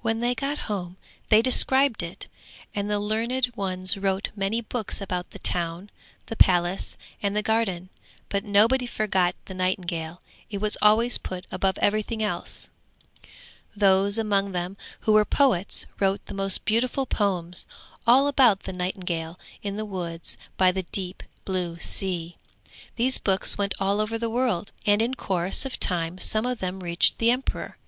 When 0.00 0.20
they 0.20 0.36
got 0.36 0.58
home 0.70 0.96
they 1.28 1.42
described 1.42 2.04
it, 2.04 2.28
and 2.72 2.88
the 2.88 3.00
learned 3.00 3.50
ones 3.56 3.96
wrote 3.96 4.28
many 4.36 4.60
books 4.60 5.00
about 5.00 5.30
the 5.32 5.40
town, 5.40 5.90
the 6.26 6.36
palace 6.36 6.96
and 7.20 7.36
the 7.36 7.42
garden; 7.42 7.88
but 8.28 8.44
nobody 8.44 8.86
forgot 8.86 9.34
the 9.46 9.54
nightingale, 9.54 10.22
it 10.50 10.58
was 10.58 10.76
always 10.80 11.18
put 11.18 11.48
above 11.50 11.78
everything 11.78 12.22
else. 12.22 12.68
Those 13.74 14.18
among 14.18 14.52
them 14.52 14.76
who 15.00 15.14
were 15.14 15.24
poets 15.24 15.84
wrote 15.98 16.24
the 16.26 16.32
most 16.34 16.64
beautiful 16.64 17.04
poems, 17.04 17.66
all 18.06 18.28
about 18.28 18.60
the 18.60 18.72
nightingale 18.72 19.36
in 19.64 19.74
the 19.74 19.84
woods 19.84 20.36
by 20.56 20.70
the 20.70 20.84
deep 20.84 21.24
blue 21.44 21.76
sea. 21.80 22.36
These 22.94 23.18
books 23.18 23.58
went 23.58 23.74
all 23.80 24.00
over 24.00 24.16
the 24.16 24.30
world, 24.30 24.70
and 24.86 25.02
in 25.02 25.14
course 25.14 25.66
of 25.66 25.80
time 25.80 26.20
some 26.20 26.46
of 26.46 26.58
them 26.60 26.78
reached 26.84 27.18
the 27.18 27.32
emperor. 27.32 27.78